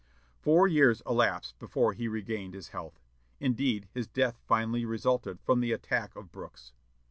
Four 0.39 0.67
years 0.67 1.03
elapsed 1.05 1.59
before 1.59 1.93
he 1.93 2.07
regained 2.07 2.55
his 2.55 2.69
health; 2.69 2.99
indeed 3.39 3.87
his 3.93 4.07
death 4.07 4.41
finally 4.47 4.83
resulted 4.83 5.39
from 5.41 5.59
the 5.59 5.73
attack 5.73 6.15
of 6.15 6.31
Brooks. 6.31 6.73